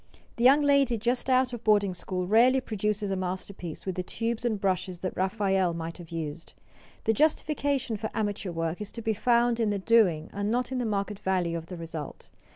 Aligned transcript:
The 0.37 0.43
young 0.43 0.63
lady 0.63 0.97
just 0.97 1.29
out 1.29 1.53
of 1.53 1.63
boarding 1.63 1.93
school 1.93 2.25
rarely 2.25 2.59
produces 2.59 3.11
a 3.11 3.15
masterpiece 3.15 3.85
with 3.85 3.93
the 3.93 4.01
tubes 4.01 4.43
and 4.43 4.59
brushes 4.59 4.97
that 5.01 5.15
Raphael 5.15 5.75
might 5.75 5.99
have 5.99 6.09
used. 6.09 6.55
The 7.03 7.13
justification 7.13 7.97
for 7.97 8.09
amateur 8.11 8.49
work 8.51 8.81
is 8.81 8.91
to 8.93 9.03
be 9.03 9.13
found 9.13 9.59
in 9.59 9.69
the 9.69 9.77
doing 9.77 10.31
and 10.33 10.49
not 10.49 10.71
in 10.71 10.79
the 10.79 10.87
market 10.87 11.19
value 11.19 11.55
of 11.55 11.67
the 11.67 11.77
result. 11.77 12.31